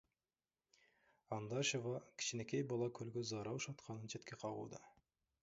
Андашева 1.37 1.91
кичинекей 2.21 2.65
бала 2.73 2.89
көлгө 3.01 3.25
заара 3.33 3.55
ушатканын 3.61 4.13
четке 4.17 4.41
кагууда. 4.47 4.83